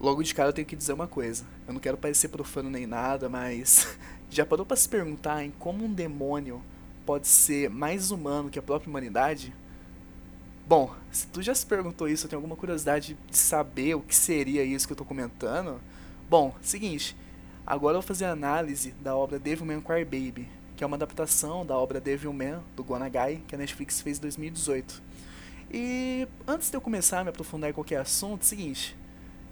Logo 0.00 0.22
de 0.22 0.34
cara 0.34 0.50
eu 0.50 0.52
tenho 0.52 0.66
que 0.66 0.76
dizer 0.76 0.92
uma 0.92 1.06
coisa. 1.06 1.44
Eu 1.66 1.72
não 1.72 1.80
quero 1.80 1.96
parecer 1.96 2.28
profano 2.28 2.68
nem 2.68 2.86
nada, 2.86 3.28
mas 3.28 3.96
já 4.30 4.44
parou 4.44 4.66
para 4.66 4.76
se 4.76 4.88
perguntar 4.88 5.44
em 5.44 5.50
como 5.50 5.84
um 5.84 5.92
demônio 5.92 6.62
pode 7.04 7.28
ser 7.28 7.68
mais 7.70 8.10
humano 8.10 8.50
que 8.50 8.58
a 8.58 8.62
própria 8.62 8.88
humanidade? 8.88 9.54
Bom, 10.66 10.94
se 11.10 11.26
tu 11.26 11.42
já 11.42 11.54
se 11.54 11.66
perguntou 11.66 12.08
isso, 12.08 12.24
eu 12.24 12.30
tenho 12.30 12.38
alguma 12.38 12.56
curiosidade 12.56 13.16
de 13.30 13.36
saber 13.36 13.94
o 13.94 14.00
que 14.00 14.16
seria 14.16 14.64
isso 14.64 14.86
que 14.86 14.92
eu 14.92 14.96
tô 14.96 15.04
comentando. 15.04 15.78
Bom, 16.28 16.54
seguinte, 16.62 17.14
agora 17.66 17.96
eu 17.96 18.00
vou 18.00 18.06
fazer 18.06 18.24
a 18.24 18.32
análise 18.32 18.92
da 19.02 19.14
obra 19.14 19.38
Devilman 19.38 19.82
Crybaby, 19.82 20.48
que 20.74 20.82
é 20.82 20.86
uma 20.86 20.96
adaptação 20.96 21.66
da 21.66 21.76
obra 21.76 22.00
Devilman 22.00 22.60
do 22.74 22.82
Gonagai, 22.82 23.42
que 23.46 23.54
a 23.54 23.58
Netflix 23.58 24.00
fez 24.00 24.16
em 24.16 24.22
2018. 24.22 25.02
E 25.70 26.26
antes 26.46 26.70
de 26.70 26.76
eu 26.76 26.80
começar 26.80 27.20
a 27.20 27.24
me 27.24 27.30
aprofundar 27.30 27.68
em 27.68 27.74
qualquer 27.74 28.00
assunto, 28.00 28.42
é 28.42 28.44
seguinte, 28.44 28.96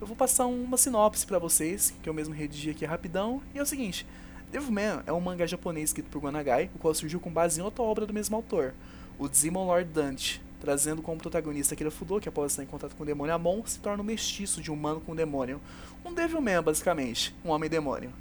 eu 0.03 0.07
vou 0.07 0.16
passar 0.16 0.46
uma 0.46 0.77
sinopse 0.77 1.25
para 1.25 1.39
vocês, 1.39 1.95
que 2.03 2.08
eu 2.08 2.13
mesmo 2.13 2.35
redigi 2.35 2.71
aqui 2.71 2.85
rapidão, 2.85 3.40
e 3.54 3.61
é 3.61 3.63
o 3.63 3.67
seguinte, 3.67 4.04
Devilman 4.50 5.00
é 5.07 5.13
um 5.13 5.21
mangá 5.21 5.46
japonês 5.46 5.90
escrito 5.90 6.11
por 6.11 6.21
Gonagai, 6.21 6.68
o 6.75 6.79
qual 6.81 6.93
surgiu 6.93 7.21
com 7.21 7.31
base 7.31 7.61
em 7.61 7.63
outra 7.63 7.85
obra 7.85 8.04
do 8.04 8.13
mesmo 8.13 8.35
autor, 8.35 8.75
o 9.17 9.29
Demon 9.29 9.64
Lord 9.64 9.89
Dante, 9.93 10.43
trazendo 10.61 11.03
como 11.03 11.21
protagonista 11.21 11.75
Akira 11.75 11.89
Fudo, 11.89 12.21
que 12.21 12.29
após 12.29 12.50
estar 12.50 12.64
em 12.64 12.67
contato 12.67 12.96
com 12.96 13.04
o 13.04 13.07
demônio 13.07 13.32
Amon, 13.32 13.63
se 13.64 13.79
torna 13.79 14.03
um 14.03 14.07
mestiço 14.07 14.61
de 14.61 14.72
humano 14.72 15.00
com 15.00 15.14
demônio. 15.14 15.61
Um 16.05 16.13
Devilman, 16.13 16.64
basicamente, 16.64 17.32
um 17.44 17.50
homem-demônio. 17.50 18.13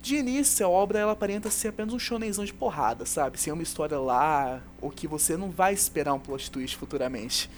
De 0.00 0.16
início, 0.16 0.64
a 0.64 0.68
obra 0.70 0.98
ela 0.98 1.12
aparenta 1.12 1.50
ser 1.50 1.68
apenas 1.68 1.92
um 1.92 1.98
shonenzão 1.98 2.44
de 2.44 2.54
porrada, 2.54 3.04
sabe? 3.04 3.38
Sem 3.38 3.52
uma 3.52 3.62
história 3.62 3.98
lá, 3.98 4.62
ou 4.80 4.90
que 4.90 5.06
você 5.06 5.36
não 5.36 5.50
vai 5.50 5.74
esperar 5.74 6.14
um 6.14 6.18
plot 6.18 6.50
twist 6.50 6.74
futuramente. 6.74 7.50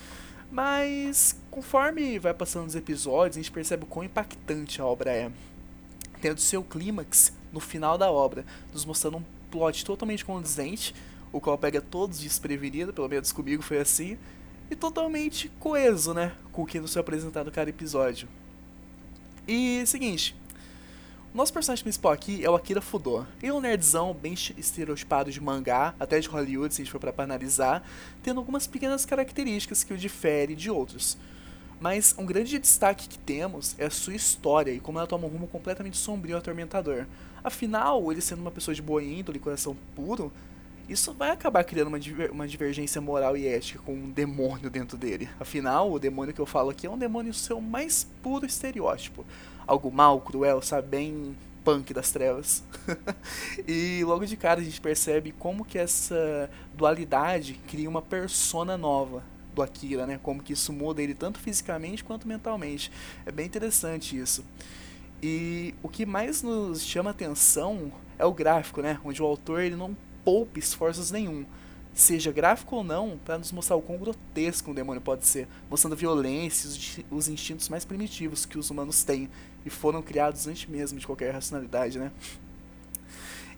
Mas, 0.51 1.39
conforme 1.51 2.19
vai 2.19 2.33
passando 2.33 2.67
os 2.67 2.75
episódios, 2.75 3.37
a 3.37 3.41
gente 3.41 3.53
percebe 3.53 3.85
o 3.85 3.87
quão 3.87 4.05
impactante 4.05 4.81
a 4.81 4.85
obra 4.85 5.13
é. 5.13 5.31
Tendo 6.21 6.41
seu 6.41 6.63
clímax 6.63 7.33
no 7.53 7.61
final 7.61 7.99
da 7.99 8.11
obra, 8.11 8.45
nos 8.73 8.85
mostrando 8.85 9.19
um 9.19 9.25
plot 9.51 9.85
totalmente 9.85 10.25
condizente 10.25 10.95
o 11.33 11.41
qual 11.41 11.59
pega 11.59 11.81
todos 11.81 12.21
desprevenidos, 12.21 12.95
pelo 12.95 13.09
menos 13.09 13.33
comigo 13.33 13.63
foi 13.63 13.79
assim, 13.79 14.17
e 14.71 14.77
totalmente 14.77 15.51
coeso, 15.59 16.13
né, 16.13 16.33
com 16.53 16.63
o 16.63 16.67
que 16.67 16.81
nos 16.81 16.93
foi 16.93 17.01
apresentado 17.01 17.51
cada 17.51 17.71
episódio. 17.71 18.29
E 19.47 19.83
seguinte, 19.87 20.35
nosso 21.39 21.53
personagem 21.53 21.85
principal 21.85 22.11
aqui 22.11 22.45
é 22.45 22.51
o 22.51 22.57
Akira 22.57 22.81
Fudo. 22.81 23.25
Ele 23.41 23.53
é 23.53 23.55
um 23.55 23.61
nerdzão 23.61 24.13
bem 24.13 24.35
estereotipado 24.35 25.31
de 25.31 25.41
mangá, 25.41 25.95
até 26.01 26.19
de 26.19 26.27
Hollywood, 26.27 26.75
se 26.75 26.83
a 26.83 26.85
gente 26.85 26.91
for 26.91 26.99
para 26.99 27.23
analisar, 27.23 27.89
tendo 28.25 28.41
algumas 28.41 28.67
pequenas 28.67 29.07
características 29.07 29.85
que 29.85 29.95
o 29.95 29.97
difere 29.97 30.57
de 30.57 30.69
outros. 30.69 31.17
Mas 31.81 32.13
um 32.19 32.27
grande 32.27 32.59
destaque 32.59 33.09
que 33.09 33.21
temos 33.21 33.77
é 33.79 33.87
a 33.87 33.91
sua 33.91 34.17
história 34.17 34.73
e 34.73 34.81
como 34.81 34.99
ela 34.99 35.07
toma 35.07 35.27
um 35.27 35.31
rumo 35.31 35.47
completamente 35.47 35.97
sombrio 35.97 36.35
e 36.35 36.39
atormentador. 36.39 37.07
Afinal, 37.45 38.11
ele 38.11 38.21
sendo 38.21 38.41
uma 38.41 38.51
pessoa 38.51 38.75
de 38.75 38.83
boa 38.83 39.01
índole, 39.01 39.39
coração 39.39 39.77
puro, 39.95 40.33
isso 40.89 41.13
vai 41.13 41.31
acabar 41.31 41.63
criando 41.65 41.89
uma, 41.89 42.01
diver, 42.01 42.31
uma 42.31 42.49
divergência 42.49 43.01
moral 43.01 43.37
e 43.37 43.47
ética 43.47 43.81
com 43.85 43.93
um 43.93 44.11
demônio 44.11 44.71
dentro 44.71 44.97
dele. 44.97 45.29
Afinal, 45.39 45.93
o 45.93 45.99
demônio 45.99 46.33
que 46.33 46.41
eu 46.41 46.47
falo 46.47 46.71
aqui 46.71 46.87
é 46.87 46.91
um 46.91 46.97
demônio 46.97 47.35
seu 47.35 47.61
mais 47.61 48.09
puro 48.23 48.47
estereótipo. 48.47 49.25
Algo 49.67 49.91
mal, 49.93 50.21
cruel, 50.21 50.63
sabe? 50.63 50.89
Bem 50.89 51.37
punk 51.63 51.93
das 51.93 52.11
trevas. 52.11 52.63
e 53.69 54.03
logo 54.05 54.25
de 54.25 54.37
cara 54.37 54.61
a 54.61 54.65
gente 54.65 54.81
percebe 54.81 55.35
como 55.39 55.63
que 55.65 55.79
essa 55.79 56.49
dualidade 56.75 57.61
cria 57.69 57.89
uma 57.89 58.01
persona 58.01 58.79
nova 58.79 59.23
do 59.55 59.63
Akira, 59.63 60.07
né? 60.07 60.19
Como 60.23 60.43
que 60.43 60.55
isso 60.55 60.73
muda 60.73 61.03
ele 61.03 61.15
tanto 61.15 61.39
fisicamente 61.39 62.03
quanto 62.03 62.27
mentalmente. 62.27 62.91
É 63.27 63.31
bem 63.31 63.45
interessante 63.45 64.17
isso. 64.17 64.43
E 65.23 65.75
o 65.83 65.89
que 65.89 66.07
mais 66.07 66.43
nos 66.43 66.83
chama 66.83 67.11
atenção 67.11 67.93
é 68.19 68.25
o 68.25 68.33
gráfico, 68.33 68.81
né? 68.81 68.99
Onde 69.05 69.23
o 69.23 69.27
autor 69.27 69.61
ele 69.61 69.77
não 69.77 69.95
poupe 70.29 70.61
esforços 70.61 71.11
nenhum, 71.11 71.47
seja 71.95 72.31
gráfico 72.31 72.77
ou 72.77 72.85
não, 72.85 73.19
para 73.25 73.39
nos 73.39 73.51
mostrar 73.51 73.77
o 73.77 73.81
quão 73.81 73.97
grotesco 73.97 74.71
um 74.71 74.75
demônio 74.75 75.01
pode 75.01 75.27
ser, 75.27 75.49
mostrando 75.71 75.97
violência 75.97 76.69
os 77.11 77.29
instintos 77.29 77.71
mais 77.71 77.83
primitivos 77.83 78.45
que 78.45 78.59
os 78.59 78.69
humanos 78.69 79.03
têm 79.03 79.31
e 79.65 79.71
foram 79.71 80.03
criados 80.03 80.47
antes 80.47 80.69
mesmo 80.69 80.99
de 80.99 81.07
qualquer 81.07 81.33
racionalidade, 81.33 81.99
né? 81.99 82.13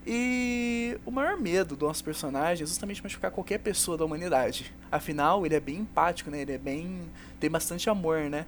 E 0.07 0.97
o 1.05 1.11
maior 1.11 1.37
medo 1.37 1.75
do 1.75 1.87
nosso 1.87 2.05
personagem 2.05 2.63
é 2.63 2.67
justamente 2.69 3.03
machucar 3.03 3.33
qualquer 3.33 3.59
pessoa 3.59 3.99
da 3.99 4.05
humanidade. 4.05 4.73
Afinal, 4.93 5.45
ele 5.45 5.57
é 5.57 5.61
bem 5.61 5.79
empático, 5.79 6.31
né? 6.31 6.41
Ele 6.43 6.53
é 6.53 6.59
bem. 6.59 7.01
tem 7.41 7.51
bastante 7.51 7.91
amor, 7.91 8.31
né? 8.31 8.47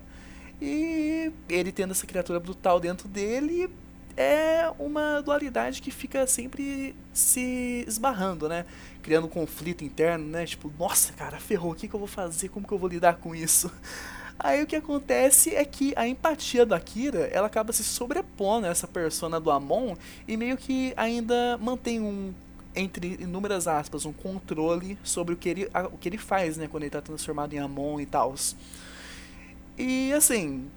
E 0.61 1.32
ele 1.49 1.72
tendo 1.72 1.91
essa 1.91 2.06
criatura 2.06 2.38
brutal 2.38 2.78
dentro 2.78 3.09
dele, 3.09 3.69
é 4.17 4.71
uma 4.78 5.21
dualidade 5.21 5.81
que 5.81 5.91
fica 5.91 6.27
sempre 6.27 6.95
se 7.12 7.84
esbarrando, 7.87 8.49
né? 8.49 8.65
Criando 9.03 9.27
um 9.27 9.31
conflito 9.31 9.84
interno, 9.84 10.25
né? 10.27 10.47
Tipo, 10.47 10.73
nossa, 10.78 11.12
cara, 11.12 11.39
ferrou, 11.39 11.73
o 11.73 11.75
que, 11.75 11.89
que 11.89 11.95
eu 11.95 11.99
vou 11.99 12.09
fazer? 12.09 12.49
Como 12.49 12.67
que 12.67 12.73
eu 12.73 12.78
vou 12.78 12.89
lidar 12.89 13.17
com 13.17 13.34
isso? 13.34 13.71
Aí 14.39 14.62
o 14.62 14.67
que 14.67 14.75
acontece 14.75 15.55
é 15.55 15.65
que 15.65 15.93
a 15.97 16.06
empatia 16.09 16.67
do 16.67 16.75
Akira, 16.75 17.28
ela 17.33 17.47
acaba 17.47 17.73
se 17.73 17.84
sobrepondo 17.84 18.67
a 18.67 18.71
essa 18.71 18.89
persona 18.89 19.39
do 19.39 19.50
Amon 19.50 19.95
e 20.27 20.37
meio 20.37 20.56
que 20.56 20.93
ainda 20.97 21.56
mantém 21.59 22.00
um 22.00 22.34
entre 22.75 23.19
inúmeras 23.21 23.69
aspas, 23.69 24.06
um 24.06 24.12
controle 24.12 24.99
sobre 25.05 25.34
o 25.34 25.37
que 25.37 25.49
ele, 25.49 25.71
o 25.93 25.99
que 25.99 26.09
ele 26.09 26.17
faz, 26.17 26.56
né, 26.56 26.67
quando 26.67 26.84
ele 26.84 26.89
está 26.89 27.03
transformado 27.03 27.53
em 27.53 27.59
Amon 27.59 28.00
e 28.00 28.06
tal. 28.06 28.34
E 29.77 30.12
assim, 30.12 30.71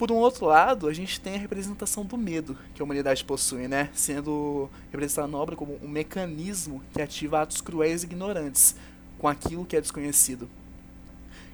por 0.00 0.10
um 0.10 0.14
outro 0.14 0.46
lado, 0.46 0.88
a 0.88 0.94
gente 0.94 1.20
tem 1.20 1.34
a 1.34 1.38
representação 1.38 2.06
do 2.06 2.16
medo 2.16 2.56
que 2.74 2.80
a 2.80 2.84
humanidade 2.86 3.22
possui, 3.22 3.68
né? 3.68 3.90
Sendo 3.92 4.70
representada 4.90 5.28
na 5.28 5.36
obra 5.36 5.54
como 5.54 5.78
um 5.82 5.88
mecanismo 5.88 6.80
que 6.94 7.02
ativa 7.02 7.42
atos 7.42 7.60
cruéis 7.60 8.02
e 8.02 8.06
ignorantes 8.06 8.74
com 9.18 9.28
aquilo 9.28 9.66
que 9.66 9.76
é 9.76 9.80
desconhecido. 9.80 10.48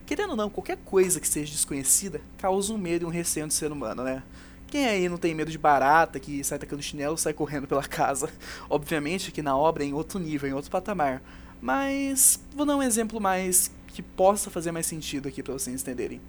Querendo 0.06 0.31
ou 0.31 0.37
não, 0.37 0.49
qualquer 0.49 0.77
coisa 0.85 1.19
que 1.19 1.27
seja 1.27 1.51
desconhecida 1.51 2.21
causa 2.39 2.73
um 2.73 2.79
medo 2.79 3.03
e 3.03 3.06
um 3.06 3.11
receio 3.11 3.49
do 3.49 3.53
ser 3.53 3.73
humano, 3.73 4.05
né? 4.05 4.23
Quem 4.69 4.87
aí 4.87 5.09
não 5.09 5.19
tem 5.19 5.35
medo 5.35 5.51
de 5.51 5.59
barata, 5.59 6.21
que 6.21 6.45
sai 6.45 6.56
tacando 6.56 6.81
chinelo 6.81 7.19
sai 7.19 7.33
correndo 7.33 7.67
pela 7.67 7.83
casa? 7.83 8.31
Obviamente 8.71 9.33
que 9.33 9.43
na 9.43 9.56
obra 9.56 9.83
é 9.83 9.89
em 9.89 9.93
outro 9.93 10.21
nível, 10.21 10.49
em 10.49 10.53
outro 10.53 10.71
patamar. 10.71 11.21
Mas 11.61 12.39
vou 12.55 12.65
dar 12.65 12.77
um 12.77 12.83
exemplo 12.83 13.21
mais 13.21 13.73
que 13.89 14.03
possa 14.03 14.51
fazer 14.51 14.71
mais 14.71 14.87
sentido 14.87 15.27
aqui 15.27 15.43
para 15.43 15.53
vocês 15.53 15.83
entenderem. 15.83 16.21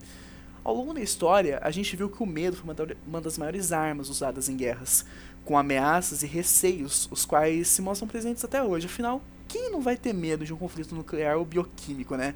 Ao 0.68 0.76
longo 0.76 0.94
da 0.94 1.00
história, 1.00 1.62
a 1.64 1.72
gente 1.72 1.96
viu 1.96 2.10
que 2.10 2.22
o 2.22 2.26
medo 2.26 2.58
foi 2.58 2.76
uma 3.08 3.22
das 3.22 3.38
maiores 3.38 3.72
armas 3.72 4.10
usadas 4.10 4.50
em 4.50 4.58
guerras, 4.58 5.06
com 5.46 5.58
ameaças 5.58 6.24
e 6.24 6.28
receios, 6.28 7.08
os 7.10 7.24
quais 7.24 7.70
se 7.70 7.82
mostram 7.82 8.06
presentes 8.06 8.44
até 8.44 8.62
hoje. 8.62 8.86
Afinal, 8.86 9.22
quem 9.48 9.72
não 9.72 9.80
vai 9.80 9.96
ter 9.96 10.12
medo 10.12 10.44
de 10.44 10.54
um 10.54 10.58
conflito 10.58 10.94
nuclear 10.94 11.38
ou 11.38 11.46
bioquímico, 11.46 12.18
né? 12.18 12.36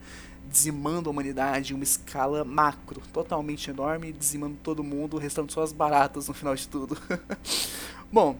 Dizimando 0.50 1.09
a 1.09 1.12
humanidade 1.12 1.74
em 1.74 1.75
uma 1.75 1.84
escala 1.84 2.46
macro, 2.46 3.02
totalmente 3.12 3.70
enorme, 3.70 4.14
dizimando 4.14 4.56
todo 4.64 4.81
mundo, 4.81 5.18
restando 5.18 5.52
só 5.52 5.62
as 5.62 5.74
baratas 5.74 6.30
no 6.30 6.34
final 6.34 6.56
de 6.56 6.70
tudo. 6.70 6.97
Bom, 8.09 8.38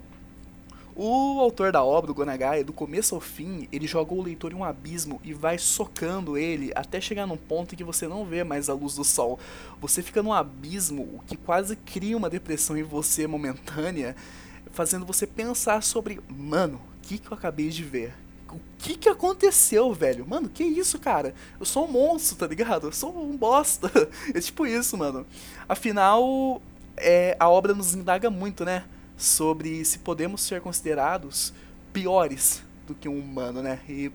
o 0.96 1.40
autor 1.40 1.72
da 1.72 1.84
obra, 1.84 2.12
o 2.12 2.14
Gonagai, 2.14 2.64
do 2.64 2.74
começo 2.74 3.16
ao 3.16 3.22
fim, 3.22 3.68
ele 3.72 3.88
joga 3.88 4.14
o 4.14 4.22
leitor 4.22 4.52
em 4.52 4.56
um 4.56 4.64
abismo 4.64 5.22
e 5.24 5.34
vai 5.34 5.58
socando 5.58 6.38
ele 6.38 6.72
até 6.76 7.00
chegar 7.00 7.26
num 7.26 7.38
ponto 7.38 7.74
em 7.74 7.78
que 7.78 7.84
você 7.84 8.08
não 8.08 8.26
vê 8.26 8.44
mais 8.44 8.70
a 8.70 8.74
luz 8.74 8.96
do 8.96 9.04
sol. 9.04 9.40
Você 9.80 10.02
fica 10.02 10.22
num 10.22 10.34
abismo 10.34 11.04
o 11.04 11.24
que 11.26 11.38
quase 11.38 11.76
cria 11.76 12.18
uma 12.18 12.30
depressão 12.30 12.78
em 12.78 12.84
você 12.84 13.26
momentânea, 13.26 14.16
fazendo 14.72 15.06
você 15.06 15.26
pensar 15.26 15.82
sobre, 15.82 16.20
mano, 16.30 16.82
o 16.98 17.02
que, 17.02 17.18
que 17.18 17.32
eu 17.32 17.38
acabei 17.38 17.70
de 17.70 17.84
ver? 17.84 18.14
O 18.50 18.60
que 18.78 18.98
que 18.98 19.08
aconteceu, 19.08 19.94
velho? 19.94 20.28
Mano, 20.28 20.50
que 20.50 20.64
isso, 20.64 21.00
cara? 21.00 21.34
Eu 21.60 21.66
sou 21.66 21.86
um 21.86 21.92
monstro, 21.92 22.36
tá 22.36 22.48
ligado? 22.48 22.88
Eu 22.88 22.92
sou 22.92 23.18
um 23.24 23.38
bosta. 23.38 23.90
É 24.34 24.40
tipo 24.42 24.68
isso, 24.68 24.98
mano. 24.98 25.26
Afinal, 25.70 26.62
é, 26.98 27.36
a 27.40 27.50
obra 27.50 27.74
nos 27.74 27.94
indaga 27.94 28.30
muito, 28.30 28.66
né? 28.66 28.84
Sobre 29.22 29.86
se 29.86 30.00
podemos 30.00 30.42
ser 30.42 30.62
considerados 30.62 31.54
piores 31.94 32.64
do 32.88 32.96
que 32.96 33.08
um 33.08 33.20
humano, 33.20 33.62
né? 33.62 33.80
E 33.88 34.12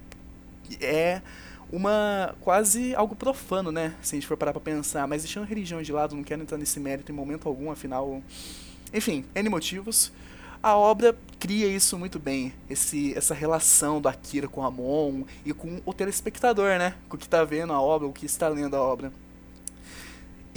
é 0.81 1.23
uma 1.71 2.35
quase 2.41 2.95
algo 2.95 3.15
profano, 3.15 3.71
né? 3.71 3.95
Se 4.03 4.15
a 4.15 4.17
gente 4.17 4.27
for 4.27 4.37
parar 4.37 4.53
pra 4.53 4.61
pensar, 4.61 5.07
mas 5.07 5.23
deixando 5.23 5.45
a 5.45 5.47
religião 5.47 5.81
de 5.81 5.93
lado, 5.93 6.17
não 6.17 6.25
quero 6.25 6.43
entrar 6.43 6.59
nesse 6.59 6.81
mérito 6.81 7.13
em 7.13 7.15
momento 7.15 7.49
algum, 7.49 7.71
afinal, 7.71 8.21
enfim, 8.93 9.25
N 9.35 9.49
motivos. 9.49 10.13
A 10.63 10.75
obra 10.75 11.17
cria 11.39 11.69
isso 11.69 11.97
muito 11.97 12.19
bem, 12.19 12.53
esse, 12.69 13.17
essa 13.17 13.35
relação 13.35 14.01
do 14.01 14.09
Akira 14.09 14.49
com 14.49 14.63
o 14.63 14.65
Amon 14.65 15.23
e 15.45 15.53
com 15.53 15.81
o 15.85 15.93
telespectador, 15.93 16.79
né? 16.79 16.95
Com 17.09 17.17
o 17.17 17.19
que 17.19 17.27
está 17.27 17.45
vendo 17.45 17.73
a 17.73 17.81
obra, 17.81 18.09
o 18.09 18.13
que 18.13 18.27
está 18.27 18.49
lendo 18.49 18.75
a 18.75 18.81
obra. 18.81 19.13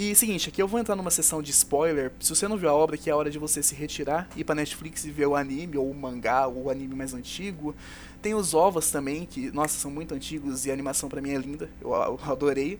E 0.02 0.16
seguinte, 0.16 0.48
aqui 0.48 0.62
eu 0.62 0.68
vou 0.68 0.80
entrar 0.80 0.96
numa 0.96 1.12
sessão 1.12 1.42
de 1.42 1.52
spoiler. 1.52 2.14
Se 2.22 2.34
você 2.34 2.48
não 2.48 2.56
viu 2.56 2.70
a 2.70 2.74
obra, 2.74 2.98
que 2.98 3.10
é 3.10 3.14
a 3.14 3.18
hora 3.18 3.30
de 3.30 3.38
você 3.38 3.62
se 3.62 3.76
retirar, 3.76 4.30
ir 4.34 4.46
pra 4.46 4.56
Netflix 4.56 5.04
e 5.04 5.12
ver 5.12 5.26
o 5.26 5.36
anime, 5.36 5.76
ou 5.76 5.92
o 5.92 5.94
mangá, 5.94 6.48
ou 6.48 6.68
o 6.68 6.70
anime 6.70 6.96
mais 6.96 7.14
antigo. 7.14 7.76
Tem 8.22 8.34
os 8.34 8.54
ovos 8.54 8.90
também, 8.92 9.26
que, 9.26 9.52
nossa, 9.52 9.78
são 9.78 9.92
muito 9.92 10.16
antigos 10.16 10.66
e 10.66 10.72
a 10.72 10.74
animação 10.74 11.10
para 11.10 11.22
mim 11.22 11.32
é 11.32 11.38
linda. 11.38 11.70
Eu, 11.82 11.90
eu 11.90 12.20
adorei. 12.24 12.80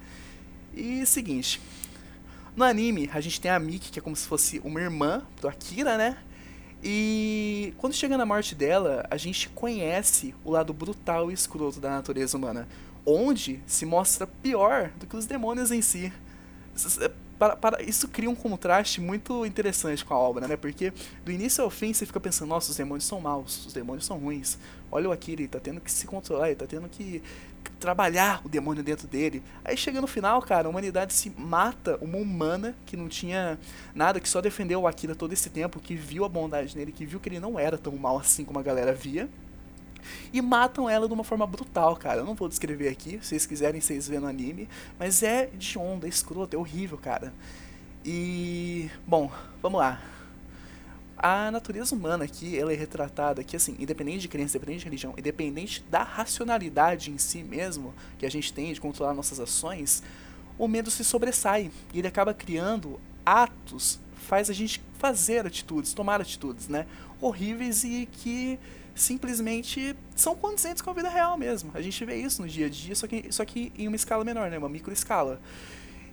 E 0.74 1.06
seguinte. 1.06 1.60
No 2.56 2.64
anime, 2.64 3.10
a 3.14 3.20
gente 3.20 3.42
tem 3.42 3.52
a 3.52 3.60
Miki, 3.60 3.92
que 3.92 4.00
é 4.00 4.02
como 4.02 4.16
se 4.16 4.26
fosse 4.26 4.62
uma 4.64 4.80
irmã 4.80 5.22
do 5.42 5.50
Akira, 5.50 5.98
né? 5.98 6.20
E 6.82 7.74
quando 7.80 7.92
chega 7.92 8.18
na 8.18 8.26
morte 8.26 8.56
dela, 8.56 9.06
a 9.12 9.18
gente 9.18 9.50
conhece 9.50 10.34
o 10.46 10.52
lado 10.52 10.74
brutal 10.74 11.30
e 11.30 11.34
escroto 11.34 11.82
da 11.82 11.90
natureza 11.90 12.38
humana, 12.38 12.66
onde 13.06 13.60
se 13.68 13.86
mostra 13.86 14.26
pior 14.26 14.90
do 14.98 15.06
que 15.06 15.18
os 15.18 15.26
demônios 15.26 15.70
em 15.70 15.82
si. 15.82 16.14
Para, 17.38 17.56
para, 17.56 17.82
isso 17.82 18.10
cria 18.10 18.30
um 18.30 18.36
contraste 18.36 19.00
muito 19.00 19.46
interessante 19.46 20.04
com 20.04 20.14
a 20.14 20.18
obra, 20.18 20.46
né? 20.46 20.58
Porque 20.58 20.92
do 21.24 21.32
início 21.32 21.64
ao 21.64 21.70
fim 21.70 21.94
você 21.94 22.06
fica 22.06 22.20
pensando, 22.20 22.50
nossa, 22.50 22.70
os 22.70 22.76
demônios 22.76 23.06
são 23.06 23.22
maus, 23.22 23.66
os 23.66 23.72
demônios 23.72 24.06
são 24.06 24.18
ruins. 24.18 24.58
Olha 24.92 25.08
o 25.08 25.12
Akira, 25.14 25.42
ele 25.42 25.48
tá 25.48 25.60
tendo 25.60 25.80
que 25.80 25.90
se 25.90 26.06
controlar, 26.06 26.48
ele 26.48 26.58
tá 26.58 26.68
tendo 26.68 26.90
que 26.90 27.24
trabalhar 27.80 28.42
o 28.46 28.50
demônio 28.50 28.84
dentro 28.84 29.08
dele. 29.08 29.42
Aí 29.64 29.78
chega 29.78 30.02
no 30.02 30.08
final, 30.08 30.42
cara, 30.42 30.68
a 30.68 30.70
humanidade 30.70 31.14
se 31.14 31.30
mata 31.30 31.98
uma 32.02 32.18
humana 32.18 32.76
que 32.86 32.98
não 32.98 33.08
tinha 33.08 33.58
nada, 33.96 34.20
que 34.20 34.28
só 34.28 34.42
defendeu 34.42 34.82
o 34.82 34.88
Akira 34.88 35.16
todo 35.16 35.32
esse 35.32 35.50
tempo, 35.50 35.80
que 35.80 35.96
viu 35.96 36.26
a 36.26 36.30
bondade 36.30 36.76
nele, 36.76 36.92
que 36.92 37.06
viu 37.06 37.22
que 37.22 37.30
ele 37.30 37.40
não 37.40 37.58
era 37.58 37.78
tão 37.78 37.96
mal 37.96 38.18
assim 38.18 38.44
como 38.44 38.60
a 38.60 38.64
galera 38.64 38.92
via. 38.92 39.30
E 40.32 40.42
matam 40.42 40.90
ela 40.90 41.08
de 41.08 41.14
uma 41.14 41.24
forma 41.24 41.46
brutal, 41.46 41.96
cara. 41.96 42.22
Eu 42.22 42.26
não 42.26 42.36
vou 42.36 42.48
descrever 42.48 42.90
aqui, 42.90 43.20
se 43.22 43.30
vocês 43.30 43.46
quiserem, 43.46 43.82
vocês 43.82 44.08
vêem 44.08 44.22
no 44.22 44.28
anime. 44.28 44.68
Mas 44.98 45.24
é 45.24 45.48
de 45.48 45.78
onda, 45.78 46.08
é 46.08 46.10
escroto, 46.10 46.56
é 46.56 46.60
horrível, 46.60 46.98
cara. 46.98 47.34
E. 48.06 48.90
Bom, 49.08 49.32
vamos 49.62 49.80
lá. 49.80 50.02
A 51.22 51.52
natureza 51.52 51.94
humana 51.94 52.24
aqui, 52.24 52.58
ela 52.58 52.72
é 52.72 52.76
retratada 52.78 53.44
que, 53.44 53.56
assim, 53.56 53.76
independente 53.78 54.20
de 54.22 54.30
crença, 54.30 54.56
independente 54.56 54.80
de 54.80 54.86
religião, 54.86 55.14
independente 55.18 55.84
da 55.92 56.02
racionalidade 56.02 57.12
em 57.12 57.18
si 57.18 57.44
mesmo, 57.44 57.94
que 58.18 58.26
a 58.26 58.32
gente 58.32 58.54
tem 58.54 58.72
de 58.72 58.80
controlar 58.80 59.14
nossas 59.14 59.38
ações, 59.38 60.02
o 60.58 60.66
medo 60.66 60.90
se 60.90 61.04
sobressai. 61.04 61.72
E 61.94 62.00
ele 62.00 62.08
acaba 62.08 62.34
criando 62.34 63.00
atos, 63.26 64.00
faz 64.16 64.50
a 64.50 64.54
gente 64.54 64.82
fazer 64.98 65.46
atitudes, 65.46 65.94
tomar 65.94 66.22
atitudes, 66.22 66.70
né? 66.70 66.86
Horríveis 67.20 67.84
e 67.84 68.08
que 68.10 68.58
simplesmente 69.00 69.96
são 70.16 70.36
condizentes 70.36 70.82
com 70.82 70.90
a 70.90 70.94
vida 70.94 71.10
real 71.10 71.38
mesmo. 71.38 71.72
A 71.74 71.82
gente 71.82 72.04
vê 72.04 72.16
isso 72.16 72.42
no 72.42 72.48
dia 72.48 72.66
a 72.66 72.70
dia, 72.70 72.94
só 72.96 73.08
que, 73.08 73.32
só 73.32 73.46
que 73.46 73.72
em 73.78 73.88
uma 73.88 73.96
escala 73.96 74.24
menor, 74.24 74.50
né? 74.52 74.58
Uma 74.58 74.70
micro 74.70 74.92
escala. 74.92 75.40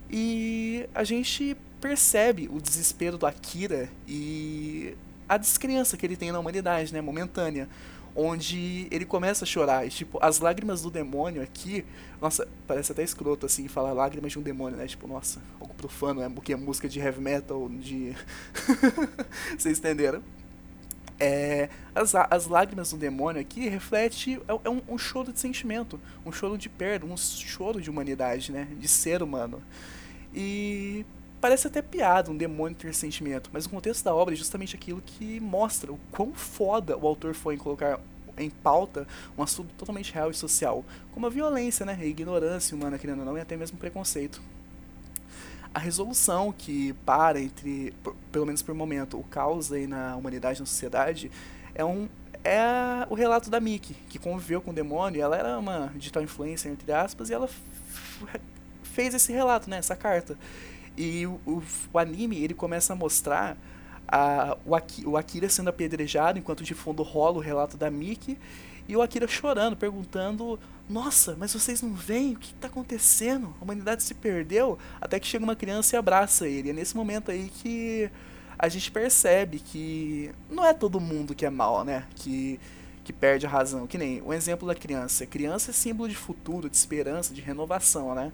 E 0.09 0.89
a 0.95 1.03
gente 1.03 1.57
percebe 1.81 2.49
o 2.51 2.61
desespero 2.61 3.19
do 3.19 3.27
Akira 3.27 3.89
e 4.07 4.95
a 5.29 5.37
descrença 5.37 5.97
que 5.97 6.07
ele 6.07 6.17
tem 6.17 6.31
na 6.31 6.39
humanidade, 6.39 6.93
né? 6.93 7.01
Momentânea. 7.01 7.69
Onde 8.15 8.89
ele 8.91 9.05
começa 9.05 9.45
a 9.45 9.47
chorar. 9.47 9.85
E, 9.87 9.91
tipo, 9.91 10.19
as 10.23 10.39
lágrimas 10.39 10.81
do 10.81 10.91
demônio 10.91 11.43
aqui. 11.43 11.85
Nossa, 12.19 12.49
parece 12.67 12.93
até 12.93 13.03
escroto 13.03 13.45
assim 13.45 13.69
falar 13.69 13.93
lágrimas 13.93 14.33
de 14.33 14.39
um 14.39 14.43
demônio, 14.43 14.79
né? 14.79 14.87
Tipo, 14.87 15.07
nossa, 15.07 15.43
algo 15.61 15.75
profano, 15.75 16.21
né? 16.21 16.31
Porque 16.35 16.53
é 16.53 16.57
música 16.57 16.89
de 16.89 16.99
heavy 16.99 17.21
metal, 17.21 17.69
de. 17.69 18.17
Vocês 19.59 19.79
entenderam? 19.79 20.23
As, 21.95 22.15
as 22.15 22.47
lágrimas 22.47 22.91
do 22.91 22.97
demônio 22.97 23.41
aqui 23.41 23.69
reflete 23.69 24.41
é, 24.49 24.59
é 24.65 24.71
um, 24.71 24.81
um, 24.89 24.99
choro 24.99 25.33
de 25.33 25.41
sentimento, 25.41 26.01
um 26.25 26.33
choro 26.33 26.57
de 26.59 26.69
perda, 26.69 27.07
um 27.07 27.17
choro 27.17 27.81
de 27.81 27.91
humanidade, 27.91 28.53
né, 28.53 28.69
de 28.79 28.89
ser 28.89 29.23
humano. 29.23 29.63
E 30.35 31.05
parece 31.41 31.67
até 31.67 31.81
piada 31.81 32.31
um 32.31 32.37
demônio 32.37 32.77
ter 32.77 32.95
sentimento, 32.95 33.51
mas 33.53 33.67
o 33.67 33.71
contexto 33.71 34.05
da 34.05 34.15
obra 34.15 34.35
é 34.35 34.37
justamente 34.37 34.75
aquilo 34.77 35.03
que 35.05 35.41
mostra 35.41 35.93
o 35.93 35.99
quão 36.11 36.33
foda 36.33 36.97
o 36.97 37.07
autor 37.07 37.35
foi 37.35 37.55
em 37.55 37.59
colocar 37.59 38.01
em 38.39 38.51
pauta 38.51 39.07
um 39.37 39.43
assunto 39.43 39.73
totalmente 39.79 40.13
real 40.13 40.31
e 40.31 40.35
social, 40.35 40.85
como 41.13 41.27
a 41.27 41.31
violência, 41.31 41.87
né, 41.87 41.97
a 41.99 42.05
ignorância 42.05 42.77
humana, 42.77 42.99
querendo 42.99 43.21
ou 43.21 43.25
não, 43.25 43.39
e 43.39 43.41
até 43.41 43.57
mesmo 43.57 43.79
preconceito. 43.79 44.41
A 45.73 45.79
resolução 45.79 46.55
que 46.57 46.95
para 47.05 47.41
entre, 47.41 47.93
pelo 48.33 48.47
menos 48.47 48.63
por 48.63 48.75
momento, 48.75 49.19
o 49.19 49.25
caos 49.25 49.71
aí 49.71 49.87
na 49.87 50.17
humanidade, 50.17 50.61
na 50.61 50.67
sociedade, 50.67 51.31
é 51.77 51.85
um 51.85 52.09
é 52.43 53.07
o 53.11 53.15
relato 53.15 53.51
da 53.51 53.59
Mickey, 53.59 53.95
que 54.09 54.21
conviveu 54.21 54.61
com 54.61 54.71
o 54.71 54.75
demônio, 54.75 55.21
ela 55.21 55.37
era 55.37 55.59
uma 55.59 55.93
digital 55.97 56.23
influencer, 56.23 56.71
entre 56.71 56.93
aspas, 56.93 57.29
e 57.29 57.35
ela 57.35 57.49
fez 58.85 59.15
esse 59.15 59.33
relato, 59.33 59.69
né, 59.69 59.79
essa 59.79 59.97
carta. 59.97 60.39
E 60.97 61.27
o, 61.27 61.41
o, 61.45 61.63
o 61.93 61.99
anime, 61.99 62.39
ele 62.39 62.55
começa 62.55 62.93
a 62.93 62.97
mostrar 62.97 63.57
a, 64.07 64.57
o, 64.65 64.77
Akira, 64.77 65.09
o 65.09 65.17
Akira 65.17 65.49
sendo 65.49 65.69
apedrejado, 65.69 66.39
enquanto 66.39 66.63
de 66.63 66.73
fundo 66.73 67.03
rola 67.03 67.39
o 67.39 67.41
relato 67.41 67.77
da 67.77 67.91
Mickey, 67.91 68.39
e 68.89 68.97
o 68.97 69.03
Akira 69.03 69.27
chorando, 69.27 69.77
perguntando: 69.77 70.59
Nossa, 70.89 71.35
mas 71.37 71.53
vocês 71.53 71.83
não 71.83 71.93
veem? 71.93 72.35
O 72.35 72.39
que 72.39 72.55
está 72.55 72.69
acontecendo? 72.69 73.53
A 73.61 73.65
humanidade 73.65 74.05
se 74.05 74.15
perdeu? 74.15 74.79
Até 75.01 75.19
que 75.19 75.27
chega 75.27 75.45
uma 75.45 75.57
criança 75.57 75.97
e 75.97 75.99
abraça 75.99 76.47
ele. 76.47 76.71
É 76.71 76.73
nesse 76.73 76.97
momento 76.97 77.33
aí 77.33 77.51
que 77.53 78.09
a 78.59 78.69
gente 78.69 78.91
percebe 78.91 79.59
que 79.59 80.31
não 80.51 80.65
é 80.65 80.73
todo 80.73 81.01
mundo 81.01 81.35
que 81.35 81.45
é 81.45 81.51
mal, 81.51 81.85
né? 81.85 82.05
Que, 82.15 82.59
que 83.05 83.13
perde 83.13 83.47
a 83.47 83.49
razão. 83.49 83.87
Que 83.87 83.99
nem 83.99 84.23
o 84.23 84.33
exemplo 84.33 84.67
da 84.67 84.75
criança. 84.75 85.27
Criança 85.27 85.71
é 85.71 85.75
símbolo 85.75 86.09
de 86.09 86.17
futuro, 86.17 86.71
de 86.71 86.77
esperança, 86.77 87.35
de 87.35 87.41
renovação, 87.41 88.15
né? 88.15 88.33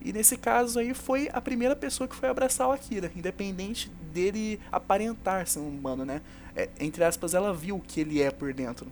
E 0.00 0.12
nesse 0.12 0.36
caso 0.36 0.78
aí 0.78 0.92
foi 0.92 1.30
a 1.32 1.40
primeira 1.40 1.74
pessoa 1.74 2.06
que 2.06 2.14
foi 2.14 2.28
abraçar 2.28 2.68
o 2.68 2.72
Akira, 2.72 3.10
independente 3.16 3.90
dele 4.12 4.60
aparentar 4.70 5.46
ser 5.46 5.60
um 5.60 5.68
humano, 5.68 6.04
né? 6.04 6.20
É, 6.54 6.68
entre 6.78 7.02
aspas, 7.02 7.34
ela 7.34 7.54
viu 7.54 7.76
o 7.76 7.80
que 7.80 8.00
ele 8.00 8.20
é 8.20 8.30
por 8.30 8.52
dentro. 8.52 8.86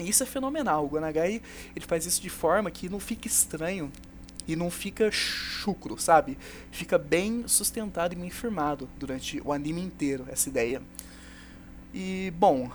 E 0.00 0.08
isso 0.08 0.22
é 0.22 0.26
fenomenal. 0.26 0.84
O 0.84 0.88
Gonagai 0.88 1.40
ele 1.74 1.86
faz 1.86 2.04
isso 2.04 2.20
de 2.20 2.28
forma 2.28 2.70
que 2.70 2.88
não 2.88 2.98
fica 2.98 3.28
estranho 3.28 3.92
e 4.46 4.56
não 4.56 4.70
fica 4.70 5.10
chucro, 5.10 5.98
sabe? 5.98 6.36
Fica 6.70 6.98
bem 6.98 7.44
sustentado 7.46 8.12
e 8.12 8.16
bem 8.16 8.30
firmado 8.30 8.88
durante 8.98 9.40
o 9.44 9.52
anime 9.52 9.80
inteiro, 9.80 10.26
essa 10.28 10.48
ideia. 10.48 10.82
E, 11.92 12.32
bom, 12.36 12.70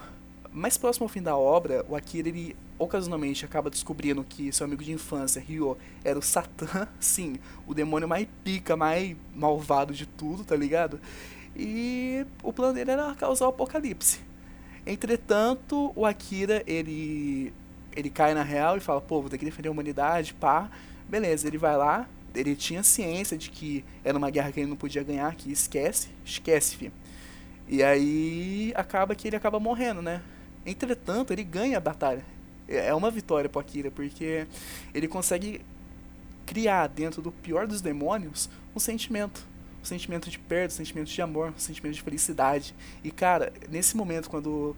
mais 0.52 0.78
próximo 0.78 1.06
ao 1.06 1.10
fim 1.10 1.22
da 1.22 1.36
obra, 1.38 1.86
o 1.88 1.96
Akira 1.96 2.30
ele 2.30 2.56
ocasionalmente 2.78 3.44
acaba 3.44 3.70
descobrindo 3.70 4.24
que 4.24 4.52
seu 4.54 4.66
amigo 4.66 4.84
de 4.84 4.94
infância, 4.94 5.42
Ryo, 5.42 5.78
era 6.04 6.18
o 6.18 6.22
Satã, 6.22 6.88
sim, 7.00 7.36
o 7.68 7.74
demônio 7.74 8.08
mais 8.08 8.28
pica, 8.44 8.76
mais 8.78 9.16
malvado 9.36 9.94
de 9.94 10.06
tudo, 10.06 10.46
tá 10.46 10.56
ligado? 10.56 11.00
E 11.56 12.26
o 12.42 12.54
plano 12.54 12.74
dele 12.74 12.92
era 12.92 13.14
causar 13.16 13.48
o 13.48 13.50
apocalipse. 13.50 14.22
Entretanto, 14.86 15.92
o 15.96 16.06
Akira, 16.06 16.64
ele 16.66 17.54
ele 17.96 18.10
cai 18.10 18.34
na 18.34 18.44
real 18.44 18.78
e 18.78 18.80
fala, 18.80 19.02
pô, 19.02 19.20
vou 19.20 19.30
ter 19.30 19.38
que 19.38 19.44
defender 19.44 19.68
a 19.68 19.72
humanidade, 19.72 20.34
pá. 20.34 20.70
Beleza, 21.10 21.48
ele 21.48 21.58
vai 21.58 21.76
lá, 21.76 22.08
ele 22.36 22.56
tinha 22.56 22.84
ciência 22.84 23.38
de 23.38 23.50
que 23.50 23.84
era 24.04 24.18
uma 24.18 24.30
guerra 24.30 24.52
que 24.52 24.60
ele 24.60 24.70
não 24.70 24.78
podia 24.78 25.04
ganhar, 25.04 25.34
que 25.36 25.52
esquece, 25.52 26.10
esquece, 26.24 26.76
fi. 26.76 26.92
E 27.68 27.84
aí 27.84 28.72
acaba 28.76 29.16
que 29.16 29.28
ele 29.28 29.36
acaba 29.36 29.60
morrendo, 29.60 30.02
né? 30.02 30.22
Entretanto, 30.66 31.34
ele 31.34 31.44
ganha 31.44 31.78
a 31.78 31.82
batalha. 31.82 32.24
É, 32.68 32.88
é 32.88 32.94
uma 32.94 33.10
vitória 33.10 33.50
pro 33.50 33.60
Akira, 33.60 33.90
porque 33.90 34.46
ele 34.94 35.08
consegue 35.08 35.62
criar 36.46 36.88
dentro 36.88 37.22
do 37.22 37.32
pior 37.32 37.66
dos 37.66 37.82
demônios 37.82 38.50
um 38.76 38.80
sentimento 38.80 39.48
o 39.82 39.88
sentimento 39.88 40.30
de 40.30 40.38
perda, 40.38 40.68
o 40.68 40.76
sentimento 40.76 41.08
de 41.08 41.22
amor, 41.22 41.54
o 41.58 41.60
sentimento 41.60 41.96
de 41.96 42.02
felicidade. 42.02 42.76
E, 43.04 43.10
cara, 43.10 43.54
nesse 43.70 43.96
momento, 43.96 44.30
quando 44.30 44.76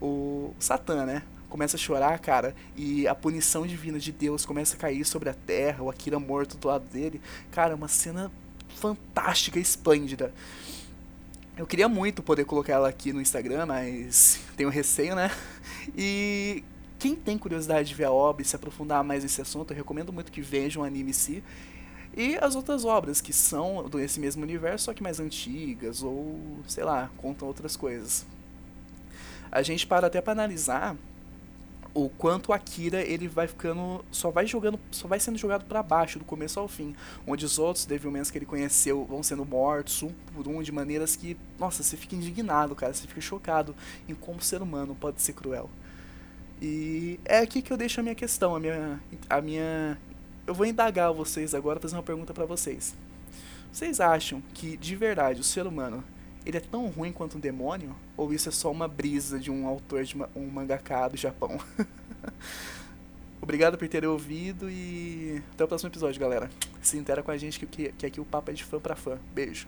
o, 0.00 0.06
o 0.06 0.54
Satã, 0.60 1.04
né, 1.04 1.22
começa 1.54 1.76
a 1.76 1.78
chorar, 1.78 2.18
cara, 2.18 2.52
e 2.76 3.06
a 3.06 3.14
punição 3.14 3.64
divina 3.64 3.96
de 3.96 4.10
Deus 4.10 4.44
começa 4.44 4.74
a 4.74 4.76
cair 4.76 5.04
sobre 5.04 5.28
a 5.28 5.34
terra, 5.34 5.84
o 5.84 5.88
Akira 5.88 6.18
morto 6.18 6.56
do 6.56 6.66
lado 6.66 6.84
dele, 6.92 7.20
cara, 7.52 7.76
uma 7.76 7.86
cena 7.86 8.28
fantástica, 8.74 9.60
esplêndida. 9.60 10.34
Eu 11.56 11.64
queria 11.64 11.88
muito 11.88 12.24
poder 12.24 12.44
colocar 12.44 12.72
ela 12.72 12.88
aqui 12.88 13.12
no 13.12 13.20
Instagram, 13.20 13.66
mas 13.66 14.40
tenho 14.56 14.68
receio, 14.68 15.14
né? 15.14 15.30
E 15.96 16.64
quem 16.98 17.14
tem 17.14 17.38
curiosidade 17.38 17.90
de 17.90 17.94
ver 17.94 18.06
a 18.06 18.10
obra 18.10 18.42
e 18.42 18.44
se 18.44 18.56
aprofundar 18.56 19.04
mais 19.04 19.22
nesse 19.22 19.40
assunto, 19.40 19.70
eu 19.70 19.76
recomendo 19.76 20.12
muito 20.12 20.32
que 20.32 20.40
vejam 20.40 20.82
o 20.82 20.84
anime 20.84 21.10
em 21.10 21.12
si. 21.12 21.40
E 22.16 22.34
as 22.34 22.56
outras 22.56 22.84
obras 22.84 23.20
que 23.20 23.32
são 23.32 23.88
desse 23.88 24.18
mesmo 24.18 24.42
universo, 24.42 24.86
só 24.86 24.92
que 24.92 25.04
mais 25.04 25.20
antigas, 25.20 26.02
ou 26.02 26.36
sei 26.66 26.82
lá, 26.82 27.12
contam 27.16 27.46
outras 27.46 27.76
coisas. 27.76 28.26
A 29.52 29.62
gente 29.62 29.86
para 29.86 30.08
até 30.08 30.20
para 30.20 30.32
analisar 30.32 30.96
o 31.94 32.08
quanto 32.08 32.52
Akira 32.52 33.00
ele 33.02 33.28
vai 33.28 33.46
ficando 33.46 34.04
só 34.10 34.30
vai 34.30 34.46
jogando 34.46 34.78
só 34.90 35.06
vai 35.06 35.20
sendo 35.20 35.38
jogado 35.38 35.64
para 35.64 35.82
baixo 35.82 36.18
do 36.18 36.24
começo 36.24 36.58
ao 36.58 36.66
fim 36.66 36.94
onde 37.26 37.44
os 37.44 37.58
outros 37.58 37.86
Devilmans 37.86 38.30
que 38.30 38.38
ele 38.38 38.46
conheceu 38.46 39.04
vão 39.04 39.22
sendo 39.22 39.44
mortos 39.44 40.02
um 40.02 40.10
por 40.34 40.48
um 40.48 40.60
de 40.60 40.72
maneiras 40.72 41.14
que 41.14 41.36
nossa 41.58 41.82
você 41.82 41.96
fica 41.96 42.16
indignado 42.16 42.74
cara 42.74 42.92
você 42.92 43.06
fica 43.06 43.20
chocado 43.20 43.74
em 44.08 44.14
como 44.14 44.38
o 44.38 44.42
ser 44.42 44.60
humano 44.60 44.96
pode 44.98 45.22
ser 45.22 45.34
cruel 45.34 45.70
e 46.60 47.20
é 47.24 47.38
aqui 47.38 47.62
que 47.62 47.72
eu 47.72 47.76
deixo 47.76 48.00
a 48.00 48.02
minha 48.02 48.14
questão 48.14 48.56
a 48.56 48.60
minha 48.60 49.00
a 49.30 49.40
minha 49.40 49.98
eu 50.46 50.54
vou 50.54 50.66
indagar 50.66 51.12
vocês 51.12 51.54
agora, 51.54 51.80
fazer 51.80 51.96
uma 51.96 52.02
pergunta 52.02 52.34
para 52.34 52.44
vocês. 52.44 52.94
Vocês 53.72 54.00
acham 54.00 54.42
que, 54.52 54.76
de 54.76 54.94
verdade, 54.94 55.40
o 55.40 55.44
ser 55.44 55.66
humano 55.66 56.04
ele 56.44 56.56
é 56.56 56.60
tão 56.60 56.86
ruim 56.88 57.12
quanto 57.12 57.36
um 57.36 57.40
demônio? 57.40 57.94
Ou 58.16 58.32
isso 58.32 58.48
é 58.48 58.52
só 58.52 58.70
uma 58.70 58.86
brisa 58.86 59.38
de 59.38 59.50
um 59.50 59.66
autor 59.66 60.04
de 60.04 60.16
um 60.36 60.46
mangaka 60.46 61.08
do 61.08 61.16
Japão? 61.16 61.58
Obrigado 63.40 63.76
por 63.76 63.86
terem 63.88 64.08
ouvido 64.08 64.70
e 64.70 65.42
até 65.52 65.64
o 65.64 65.68
próximo 65.68 65.90
episódio, 65.90 66.20
galera. 66.20 66.48
Se 66.80 66.96
intera 66.96 67.22
com 67.22 67.30
a 67.30 67.36
gente 67.36 67.58
que, 67.58 67.66
que, 67.66 67.92
que 67.92 68.06
aqui 68.06 68.20
o 68.20 68.24
papo 68.24 68.50
é 68.50 68.54
de 68.54 68.64
fã 68.64 68.80
pra 68.80 68.96
fã. 68.96 69.18
Beijo. 69.34 69.66